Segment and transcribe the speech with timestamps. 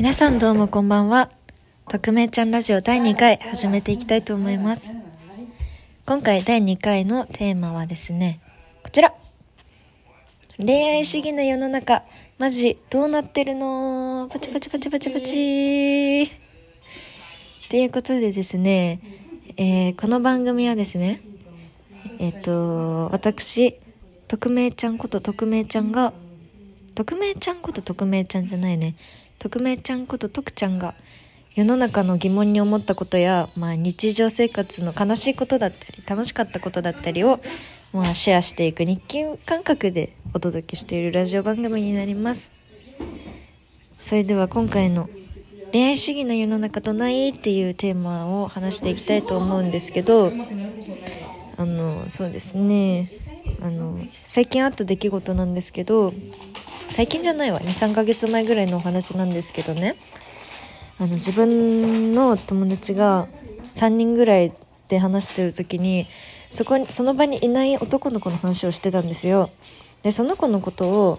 [0.00, 1.28] 皆さんどうもこんばんは。
[1.90, 4.96] 匿名ちゃんラジオ第2回始めていきたいと思います。
[6.06, 8.40] 今回第2回のテーマはですね、
[8.82, 9.12] こちら。
[10.56, 12.02] 恋愛主義の世の中、
[12.38, 14.26] マジどうなってるの？
[14.32, 16.28] パチパチパチパチパチっ
[17.68, 19.02] ていうことでですね、
[19.58, 21.20] えーこの番組はですね、
[22.18, 23.76] えっ、と、私、
[24.28, 26.14] 匿名ちゃんこと匿名ちゃんが、
[26.94, 28.94] 匿名ちゃんこと匿名ちゃんじゃないね。
[29.38, 30.94] 匿名ちゃんこと徳ちゃんが、
[31.54, 37.40] 世の中の疑問に思ったことや、まあ、日常生活の悲しいことだったり、楽しかったことだったりを、
[37.92, 42.52] まあ、シェアしていく日記感覚でお届けしているラジオ番組になります。
[43.98, 45.08] それでは今回の
[45.72, 50.32] 恋愛主義の世の中とないっていうテーマを話していきたいと思うんですけど、
[51.56, 53.10] あの、そうですね。
[53.60, 56.14] あの、最近あった出来事なんですけど、
[57.00, 57.60] 最近じゃないわ。
[57.60, 59.96] 2、3ヶ月前ぐらいのお話なんですけどね。
[60.98, 63.26] あの、自分の友達が
[63.74, 64.52] 3人ぐらい
[64.88, 66.06] で話してる時に、
[66.50, 69.48] そこに、その場にいない男の子の話をしてたんですよ。
[70.02, 71.18] で、その子のことを、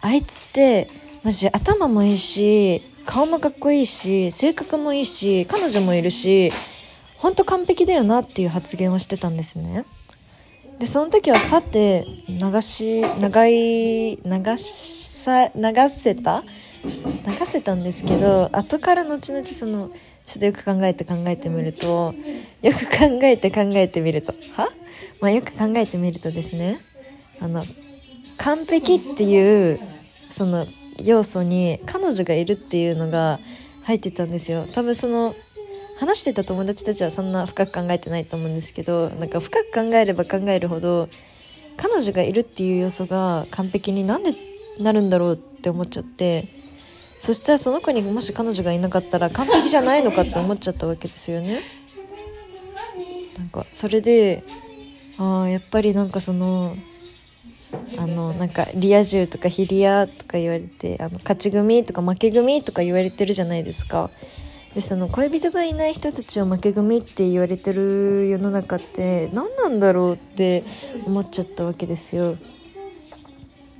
[0.00, 0.88] あいつって、
[1.22, 6.50] マジ頭もいいし、顔もかっこいいし、性格もいいし、彼女もいるし、
[7.18, 9.84] ほんと完璧だよなっていう発言をしてたんですね。
[10.80, 16.42] で、その時はさて、流し、長い、流しさ、流せた？
[16.84, 19.90] 流せたんですけど、後から後々その、
[20.26, 22.12] ちょっとよく考えて考えてみると、
[22.62, 24.68] よく考えて考えてみると、は？
[25.20, 26.80] まあよく考えてみるとですね、
[27.40, 27.64] あの、
[28.36, 29.80] 完璧っていう、
[30.30, 30.66] その、
[31.02, 33.38] 要素に彼女がいるっていうのが
[33.84, 34.66] 入ってたんですよ。
[34.72, 35.34] 多分その、
[35.98, 41.08] 話してた友達たちはそんな深く考えてないと思うんですけどなんか深く考えれば考えるほど
[41.76, 44.32] 彼女がいるっていう要素が完璧になんで
[44.78, 46.48] なるんだろうって思っちゃって
[47.20, 51.60] そしたらその子にもし彼女がいなかったら完璧じゃないのかって思っちゃったわけですよね。
[53.38, 54.42] なんかそれで
[55.18, 56.76] ああやっぱりなんかその
[57.98, 64.10] あのなんかリア充とかヒリアとか言われてあの勝ち組とか負け組とか言われてるじゃないですか。
[64.74, 70.64] でその恋人がいない人たちを負け組って言われてる世の中って何なんだろうって
[71.06, 72.36] 思っちゃったわけですよ。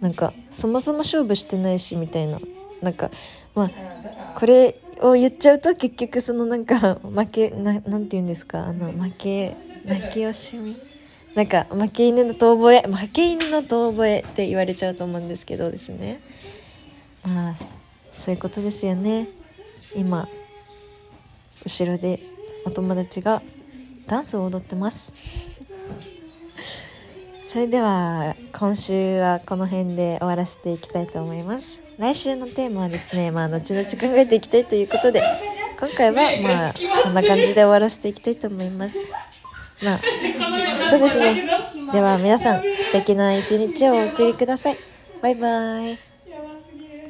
[0.03, 2.39] なんかそもそも勝負してないしみたいな。
[2.83, 3.11] なんか
[3.55, 3.71] まあ
[4.39, 8.67] これを言っちゃうと結局そのなんか負けななんて言うんですか？
[8.67, 10.77] あの負け負け惜しみ。
[11.35, 12.93] なんか負け犬の遠吠え。
[12.93, 16.21] 負け犬の遠吠えって言われちゃうと思うんですけどですね。
[17.25, 17.57] まあ
[18.13, 19.29] そういうことですよね。
[19.95, 20.29] 今
[21.65, 22.19] 後ろで
[22.67, 23.41] お友達が
[24.09, 25.15] ダンスを踊ってます。
[27.53, 31.83] それでは今週はこの辺で終わらせていきたいと思います。
[31.99, 35.23] 来週のテーマはですねまあ後々考えていきたいということで
[35.79, 38.97] 今回はまあこんな感じで終わらせていきたいと思います。
[39.85, 40.01] まあ
[40.89, 41.47] そうですね。
[41.93, 44.79] では皆さん素敵な一日をお送りください。
[45.21, 46.12] バイバイ。